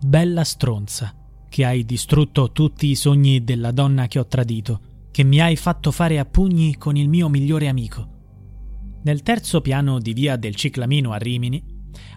[0.00, 1.12] Bella stronza,
[1.48, 4.80] che hai distrutto tutti i sogni della donna che ho tradito,
[5.10, 8.06] che mi hai fatto fare a pugni con il mio migliore amico.
[9.02, 11.60] Nel terzo piano di via del Ciclamino a Rimini,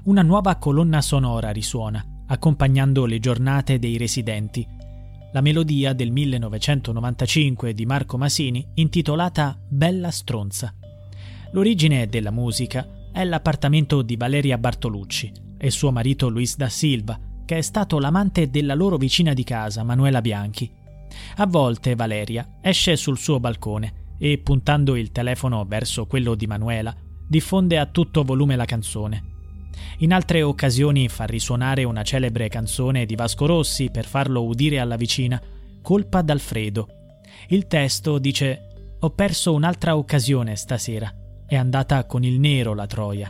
[0.03, 4.63] una nuova colonna sonora risuona, accompagnando le giornate dei residenti.
[5.33, 10.71] La melodia del 1995 di Marco Masini intitolata Bella stronza.
[11.53, 17.19] L'origine della musica è l'appartamento di Valeria Bartolucci e suo marito Luis da Silva,
[17.51, 20.71] che è stato l'amante della loro vicina di casa, Manuela Bianchi.
[21.35, 26.95] A volte Valeria esce sul suo balcone e, puntando il telefono verso quello di Manuela,
[27.27, 29.23] diffonde a tutto volume la canzone.
[29.97, 34.95] In altre occasioni fa risuonare una celebre canzone di Vasco Rossi per farlo udire alla
[34.95, 35.41] vicina,
[35.81, 36.87] Colpa d'Alfredo.
[37.49, 41.13] Il testo dice Ho perso un'altra occasione stasera.
[41.45, 43.29] È andata con il nero la troia.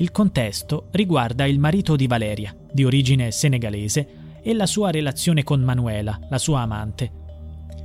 [0.00, 4.08] Il contesto riguarda il marito di Valeria, di origine senegalese,
[4.42, 7.12] e la sua relazione con Manuela, la sua amante.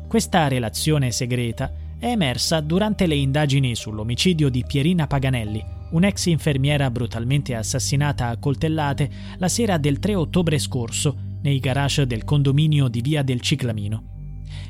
[0.07, 7.53] Questa relazione segreta è emersa durante le indagini sull'omicidio di Pierina Paganelli, un'ex infermiera brutalmente
[7.53, 13.23] assassinata a coltellate la sera del 3 ottobre scorso nei garage del condominio di Via
[13.23, 14.03] del Ciclamino.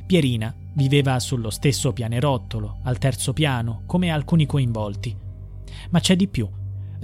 [0.08, 5.16] Pierina viveva sullo stesso pianerottolo, al terzo piano, come alcuni coinvolti.
[5.92, 6.50] Ma c'è di più.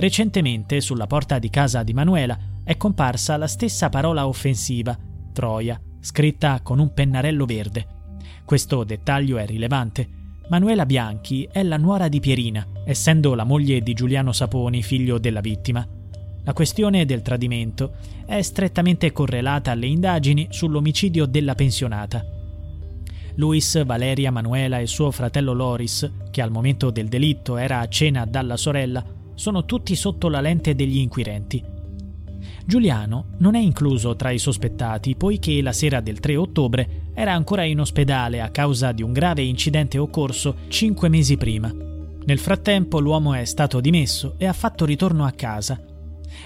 [0.02, 4.98] Recentemente, sulla porta di casa di Manuela, è comparsa la stessa parola offensiva,
[5.32, 7.86] Troia, scritta con un pennarello verde.
[8.44, 10.10] Questo dettaglio è rilevante.
[10.50, 15.40] Manuela Bianchi è la nuora di Pierina, essendo la moglie di Giuliano Saponi, figlio della
[15.40, 15.88] vittima.
[16.46, 17.92] La questione del tradimento
[18.26, 22.26] è strettamente correlata alle indagini sull'omicidio della pensionata.
[23.36, 28.26] Luis, Valeria, Manuela e suo fratello Loris, che al momento del delitto era a cena
[28.26, 31.64] dalla sorella, sono tutti sotto la lente degli inquirenti.
[32.64, 37.64] Giuliano non è incluso tra i sospettati poiché la sera del 3 ottobre era ancora
[37.64, 41.74] in ospedale a causa di un grave incidente occorso cinque mesi prima.
[42.24, 45.84] Nel frattempo l'uomo è stato dimesso e ha fatto ritorno a casa.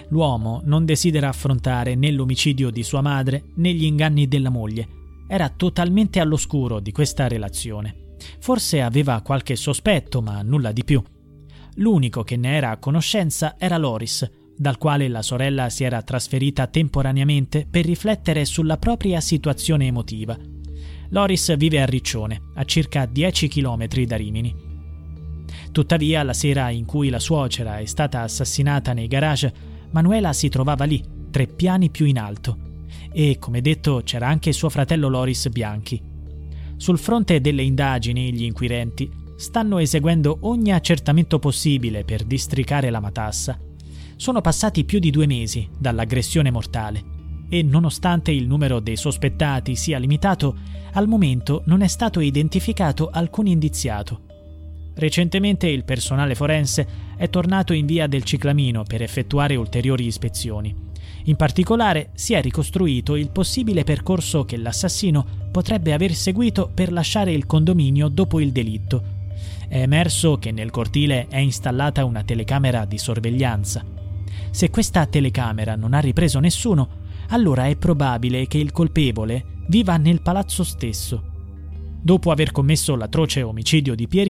[0.07, 4.88] L'uomo non desidera affrontare né l'omicidio di sua madre né gli inganni della moglie.
[5.28, 8.13] Era totalmente all'oscuro di questa relazione.
[8.39, 11.03] Forse aveva qualche sospetto, ma nulla di più.
[11.75, 16.67] L'unico che ne era a conoscenza era Loris, dal quale la sorella si era trasferita
[16.67, 20.37] temporaneamente per riflettere sulla propria situazione emotiva.
[21.09, 24.55] Loris vive a Riccione, a circa 10 km da Rimini.
[25.71, 29.53] Tuttavia, la sera in cui la suocera è stata assassinata nei garage,
[29.91, 32.57] Manuela si trovava lì, tre piani più in alto.
[33.11, 36.01] E, come detto, c'era anche suo fratello Loris Bianchi.
[36.77, 43.59] Sul fronte delle indagini, gli inquirenti stanno eseguendo ogni accertamento possibile per districare la matassa.
[44.16, 47.13] Sono passati più di due mesi dall'aggressione mortale
[47.50, 50.57] e nonostante il numero dei sospettati sia limitato,
[50.94, 54.22] al momento non è stato identificato alcun indiziato.
[54.96, 60.73] Recentemente il personale forense è tornato in via del Ciclamino per effettuare ulteriori ispezioni.
[61.25, 67.34] In particolare si è ricostruito il possibile percorso che l'assassino potrebbe aver seguito per lasciare
[67.34, 69.14] il condominio dopo il delitto
[69.67, 73.83] è emerso che nel cortile è installata una telecamera di sorveglianza.
[74.51, 80.21] Se questa telecamera non ha ripreso nessuno, allora è probabile che il colpevole viva nel
[80.21, 81.31] palazzo stesso.
[82.01, 84.29] Dopo aver commesso l'atroce omicidio di Pieri,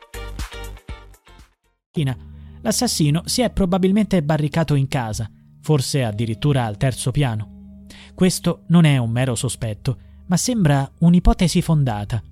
[2.61, 5.29] L'assassino si è probabilmente barricato in casa,
[5.59, 7.85] forse addirittura al terzo piano.
[8.15, 9.97] Questo non è un mero sospetto,
[10.27, 12.23] ma sembra un'ipotesi fondata.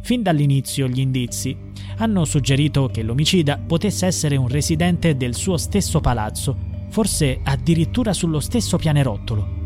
[0.00, 1.54] Fin dall'inizio gli indizi
[1.98, 6.56] hanno suggerito che l'omicida potesse essere un residente del suo stesso palazzo,
[6.88, 9.62] forse addirittura sullo stesso pianerottolo.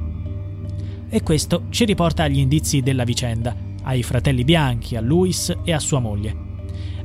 [1.09, 3.55] E questo ci riporta agli indizi della vicenda,
[3.85, 6.47] ai fratelli bianchi, a Louis e a sua moglie.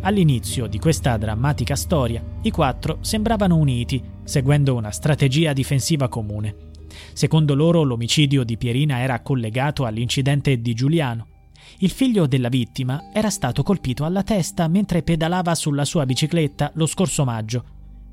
[0.06, 6.72] All'inizio di questa drammatica storia, i quattro sembravano uniti, seguendo una strategia difensiva comune.
[7.14, 11.28] Secondo loro l'omicidio di Pierina era collegato all'incidente di Giuliano.
[11.78, 16.86] Il figlio della vittima era stato colpito alla testa mentre pedalava sulla sua bicicletta lo
[16.86, 17.64] scorso maggio.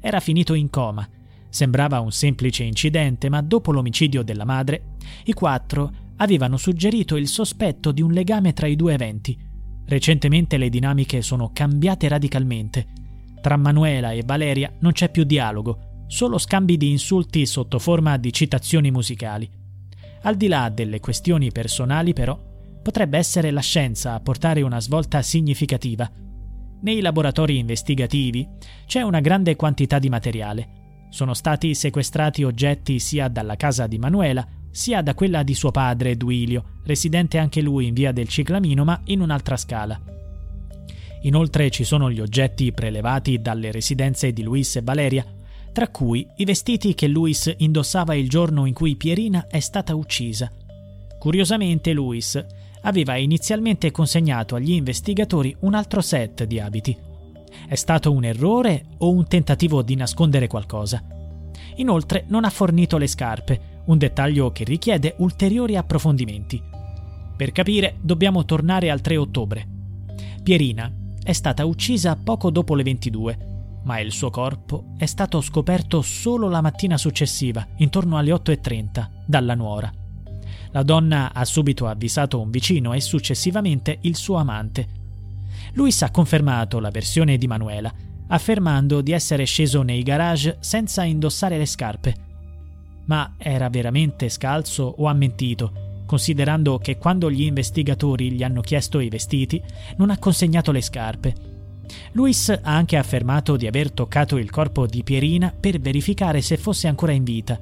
[0.01, 1.07] Era finito in coma.
[1.49, 4.95] Sembrava un semplice incidente, ma dopo l'omicidio della madre,
[5.25, 9.49] i quattro avevano suggerito il sospetto di un legame tra i due eventi
[9.91, 12.87] Recentemente le dinamiche sono cambiate radicalmente.
[13.41, 18.33] Tra Manuela e Valeria non c'è più dialogo, solo scambi di insulti sotto forma di
[18.33, 19.51] citazioni musicali.
[20.23, 22.41] Al di là delle questioni personali, però,
[22.81, 26.09] potrebbe essere la scienza a portare una svolta significativa.
[26.83, 28.49] Nei laboratori investigativi
[28.87, 31.09] c'è una grande quantità di materiale.
[31.11, 36.17] Sono stati sequestrati oggetti sia dalla casa di Manuela sia da quella di suo padre
[36.17, 40.01] Duilio, residente anche lui in via del Ciclamino ma in un'altra scala.
[41.23, 45.25] Inoltre ci sono gli oggetti prelevati dalle residenze di Luis e Valeria,
[45.73, 50.51] tra cui i vestiti che Luis indossava il giorno in cui Pierina è stata uccisa.
[51.19, 52.43] Curiosamente Luis
[52.83, 56.97] aveva inizialmente consegnato agli investigatori un altro set di abiti.
[57.69, 61.05] È stato un errore o un tentativo di nascondere qualcosa?
[61.77, 66.63] Inoltre non ha fornito le scarpe, un dettaglio che richiede ulteriori approfondimenti.
[67.37, 69.67] Per capire dobbiamo tornare al 3 ottobre.
[70.43, 70.91] Pierina
[71.23, 73.39] è stata uccisa poco dopo le 22,
[73.83, 79.55] ma il suo corpo è stato scoperto solo la mattina successiva, intorno alle 8.30, dalla
[79.55, 79.93] nuora.
[80.71, 84.99] La donna ha subito avvisato un vicino e successivamente il suo amante.
[85.73, 87.93] Luis ha confermato la versione di Manuela,
[88.29, 92.29] affermando di essere sceso nei garage senza indossare le scarpe
[93.11, 99.01] ma era veramente scalzo o ha mentito, considerando che quando gli investigatori gli hanno chiesto
[99.01, 99.61] i vestiti
[99.97, 101.35] non ha consegnato le scarpe.
[102.13, 106.87] Luis ha anche affermato di aver toccato il corpo di Pierina per verificare se fosse
[106.87, 107.61] ancora in vita.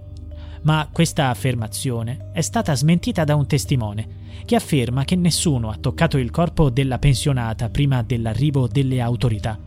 [0.64, 4.06] Ma questa affermazione è stata smentita da un testimone,
[4.44, 9.58] che afferma che nessuno ha toccato il corpo della pensionata prima dell'arrivo delle autorità.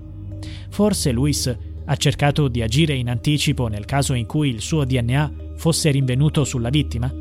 [0.69, 5.40] Forse Luis ha cercato di agire in anticipo nel caso in cui il suo DNA
[5.62, 7.13] fosse rinvenuto sulla vittima?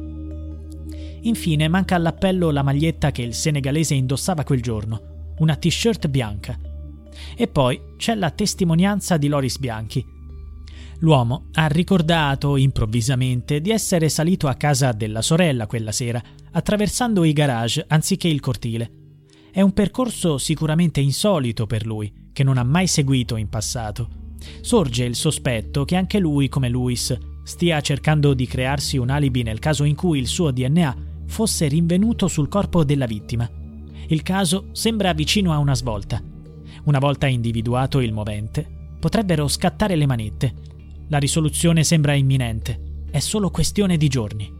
[1.21, 6.59] Infine manca all'appello la maglietta che il senegalese indossava quel giorno, una t-shirt bianca.
[7.37, 10.03] E poi c'è la testimonianza di Loris Bianchi.
[11.01, 16.23] L'uomo ha ricordato improvvisamente di essere salito a casa della sorella quella sera,
[16.53, 18.91] attraversando i garage anziché il cortile.
[19.53, 24.09] È un percorso sicuramente insolito per lui, che non ha mai seguito in passato.
[24.63, 27.15] Sorge il sospetto che anche lui, come Luis,
[27.51, 32.29] stia cercando di crearsi un alibi nel caso in cui il suo DNA fosse rinvenuto
[32.29, 33.51] sul corpo della vittima.
[34.07, 36.23] Il caso sembra vicino a una svolta.
[36.85, 38.65] Una volta individuato il movente,
[39.01, 40.55] potrebbero scattare le manette.
[41.09, 43.05] La risoluzione sembra imminente.
[43.11, 44.60] È solo questione di giorni.